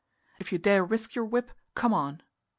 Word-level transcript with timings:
"If 0.39 0.51
you 0.51 0.57
dare 0.57 0.83
risk 0.83 1.13
your 1.13 1.25
whip, 1.25 1.51
come 1.75 1.93
on." 1.93 2.23